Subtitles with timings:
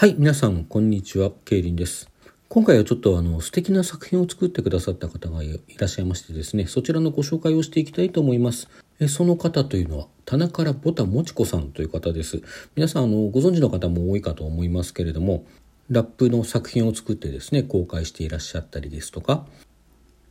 [0.00, 1.30] はい、皆さん、こんにちは。
[1.44, 2.08] ケイリンです。
[2.48, 8.70] 今回はちょっとあの素敵な作品を作ってくださった方がいらっしゃいましてですね、そちらのご紹介をしていきたいと思います。
[8.98, 12.40] えその方というのは、棚からボタもちこさんという方です。
[12.76, 15.44] 皆さん、あの、ご存知の方も多いかと思いますけれども、
[15.90, 19.44] ラップの作品を作ってですね、公開していらっしゃったりですとか、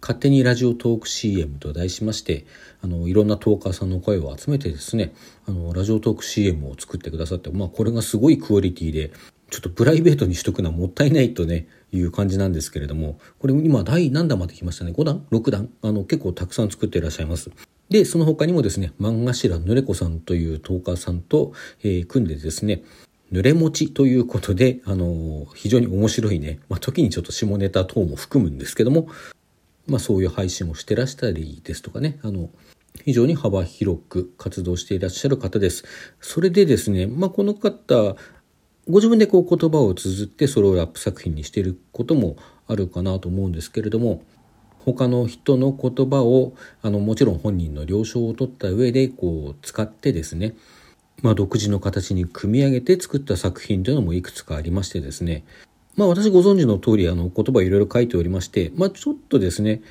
[0.02, 2.46] 勝手にラジオトーク CM と題しまして
[2.82, 5.14] あのいろんなトーカーさんの声を集めてですね
[5.46, 9.12] あのラジオトーク CM を作ってくださって、まあ、これがすごいクオリティで
[9.50, 17.52] ちょっとプライベートにしとくのはもったいないとねいう感じなんですけれどもこれ今第何弾まで来ましたね？5弾6弾あの結構たくさん作っていらっしゃいます。
[17.90, 21.54] でその他にもですね漫画頭ぬれこさんというトーカーさんと、
[21.84, 22.84] えー組んでですね
[23.32, 29.08] 濡れ餅ということで、あの非常に面白いね、まあ、時にちょっと下ネタ等も含むんですけども、
[29.88, 32.50] まあ、そういう配信をしてらしたりですとかねあの
[33.06, 35.84] 非常に幅広く活動していらっしゃる方です。
[36.20, 38.16] それでですね、まあ、この方
[38.90, 44.24] ご自分でこう言葉を綴ってそれをラップ作品にしていることもあるかなと思うんですけれども
[44.80, 50.56] 他の人の言葉をあのもちろん本人の了承を取った上でこう使ってですね
[51.22, 55.44] まあ、独自の形に組み上げて作った作品というのもいくつかありましてですね
[55.96, 59.82] まあ私ご存知の通りあの言葉いろいろ書いておりまして、まあ、ちょっとですね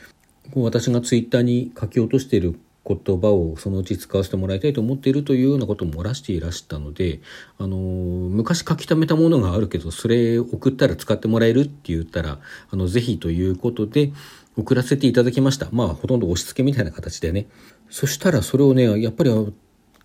[0.52, 2.58] こう私がツイッターに書き落としている
[2.88, 7.20] 言葉をそのうち使わせてもらいたいと思っているというようなことも漏らしていらしたので、
[7.58, 12.38] あの昔書き溜めたものがあるけどそれ送ったら使ってもらえるって言ったら
[12.70, 14.12] あのぜひということで
[14.56, 15.68] 送らせていただきました。
[15.70, 17.46] まあほとんど押し付けみたいな形でね。
[17.90, 19.30] そしたらそれをねやっぱり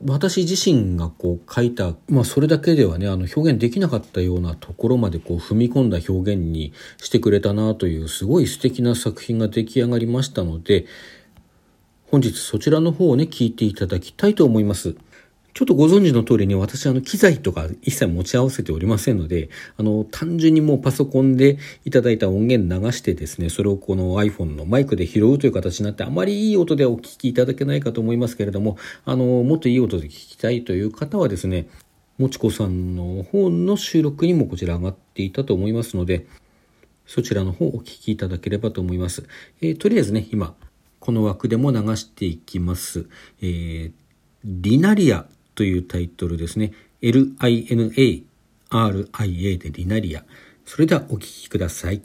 [0.06, 10.86] 私自身がこう書いた、まあ、それだけではねあの表現できなかったようなところまでこう踏み込んだ表現にしてくれたなというすごい素敵な作品が出来上がりましたので
[12.14, 14.96] 本日そちらの方をね聞いていただきたいと思います。
[15.56, 31.68] ちょっとご存知の通りに私あの機材とか一切持ち合わせておりませんので、あの単純にもうパソコンでいただいた音源流してですね、それをこの iPhone のマイクで拾うという形になってあまりいい音でお聞きいただけないかと思いますけれども、あのもっといい音で聞きたいという方はですね、
[32.20, 36.28] もちこさんの方の収録にもこちら上がっていたと思いますので、
[37.08, 39.24] そちらの方をお聞きいただければと思います。
[39.62, 40.54] えーとりあえずね、今、
[41.04, 43.10] この枠でも流していきます。
[43.42, 43.92] えー
[44.46, 45.26] リナリア
[45.56, 46.74] というタイトルですね。
[47.02, 48.28] L-I-N-A-R-I-A
[49.58, 50.26] でリナリア。
[50.66, 52.02] それではお聴きください。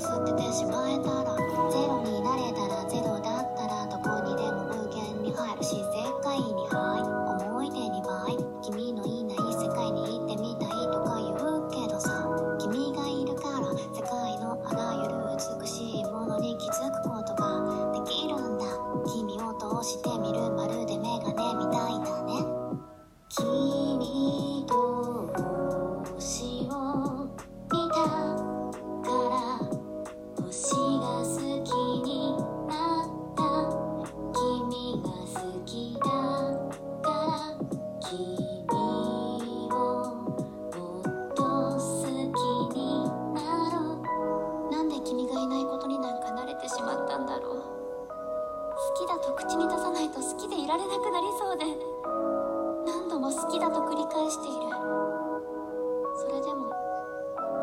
[0.00, 0.39] ゴミ箱捨て。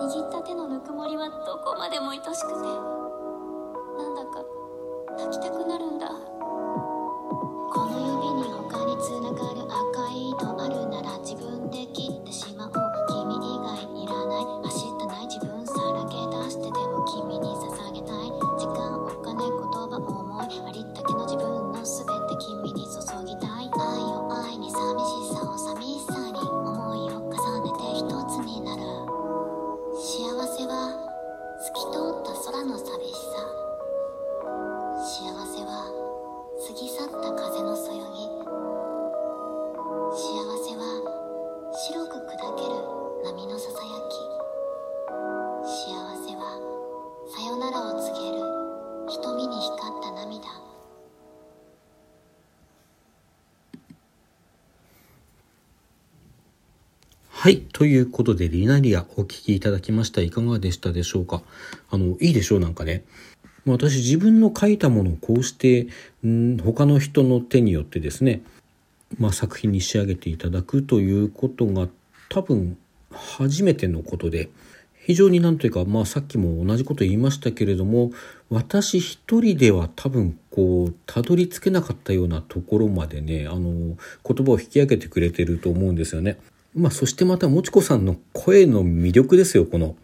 [0.08, 4.46] 握った手のぬくもりはどこまでも愛しくてなんだか
[5.18, 6.27] 泣きたくなるんだ。
[43.78, 44.16] さやき
[45.64, 45.94] 幸
[46.26, 46.42] せは
[47.30, 48.42] さよならを告げる
[49.08, 50.48] 瞳に光った涙
[57.30, 57.68] はい。
[57.72, 60.22] ということで、リナリアお聞きいただきました。
[60.22, 61.44] いかがでしたでしょうか？
[61.92, 63.04] あの、いいでしょうなんかね。
[63.68, 65.86] 私自分の書いたものをこうして、
[66.24, 68.42] うん他の人の手によってですね、
[69.20, 71.88] まあ、作品に仕上げていただくということが
[72.28, 72.76] 多分
[73.12, 74.50] 初めてのことで
[75.08, 78.12] 非常になんというか、まあ、さっきも同じこと言いましたけれども
[78.50, 83.96] 私一人では多分こうたどり着けなかったようなところまでねあの
[84.26, 86.38] 言葉を引き上げてくれてると思うんですよね。
[86.76, 89.96] まあ、そしてまたもちこさんの声の魅力ですよこの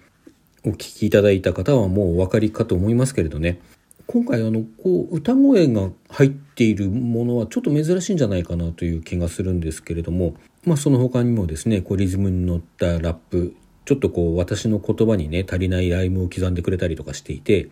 [0.66, 3.60] お聞きいただいた方はもうお分かりかと思いますけれどね
[4.08, 13.56] 今回あのこう歌声が入っているものはちょっと珍しいんじゃないかなという気がするんですけれども、まあ、その他にもですねこうリズムに乗ったラップ
[13.86, 17.70] ちょっとこう私の言葉にね足りないライムを刻んでくれたりとかしていて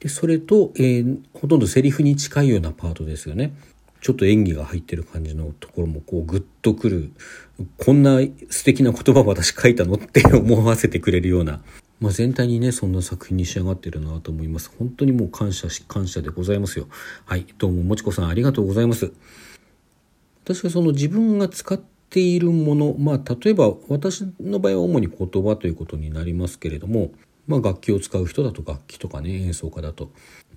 [0.00, 3.52] でそれと、えー、ほとんどセリフに近いようなパートですよね。
[4.00, 7.10] ちょっと演技が入ってる感じのところもこうグッとくる
[7.78, 11.60] こんな素敵な言葉私書いたのって 思わせてくれるような
[11.98, 14.70] まあ、全体にねそんな作品に仕上がってるなと思います。
[14.78, 16.86] 本当にもう感謝し感謝でございますよ。
[17.26, 19.10] はいどうももちこさんありがとうございます。
[20.44, 27.10] 私はその自分が使ってているものまあ例えば私の場合は主に言葉ということになりますけれども
[27.46, 30.10] まあ楽器を使う人だと楽器とかね演奏家だと。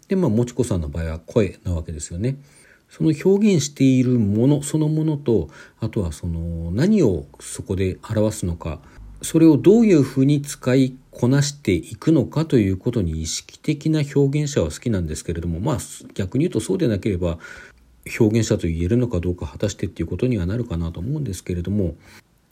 [0.07, 2.37] でまあもちこさんの場合は声なわけですよね。
[2.89, 5.47] その表現しているものそのものと
[5.79, 8.79] あとはその何をそこで表すのか
[9.21, 15.77] それをどういうふうに使いこなしていくのかということに意識的な表現者は好きなんですけれどもまあ
[16.15, 17.37] 逆に言うとそうでなければ
[18.19, 21.95] 表現者と言えるのかどうか果たしてっていうことにはなるかなと思うんですけれども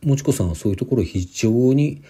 [0.03, 2.01] もちこさんはそういうところ非常に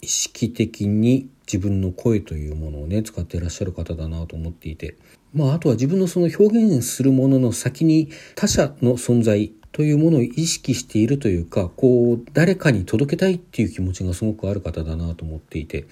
[0.00, 4.96] 意識的に自分の声というものをね使ってらっしゃる方だなと思っていて
[5.32, 15.86] まああとは自分のその表現するものの先に他者の存在というものを意識しているというかこう誰かに届けたいっていう気持ちがすごくある方だなと思っていて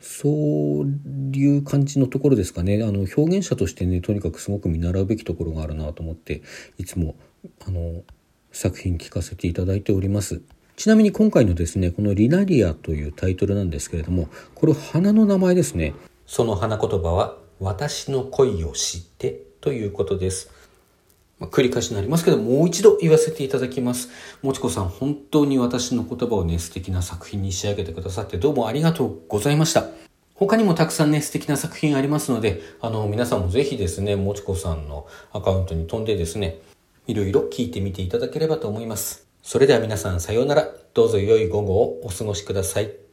[0.00, 0.28] そ
[0.82, 0.86] う
[1.32, 2.82] いう感じのところですかね。
[2.82, 6.42] あの表現者としてねとにかくすごく見習うべきところがあるなと思って
[6.78, 7.16] いつも
[7.66, 8.02] あの
[8.52, 10.42] 作品聞かせていただいております。
[10.76, 15.94] ちなみに今回のですねこの「リナリア」というタイトルなんですけれどもこれ花の名前ですね。
[16.26, 20.50] その花言葉は「私の恋を知って」ということです。
[21.38, 24.08] まあ、繰り返しになりますけど、もう一度言わせていただきます。
[24.42, 29.86] もちこさん、本当に私の言葉をね、素敵な作品に仕上げてくださってどうもありがとうございました。
[30.34, 36.60] 他にもたくさんね、素敵な作品ありますので、あの、皆さんもぜひですね、もちこさんのアカウントに飛んでですね、
[37.06, 39.26] いろいろ聞いてみていただければと思います。
[39.42, 40.68] それでは皆さんさようなら。
[40.94, 43.07] どうぞ良い午後をお過ごしください。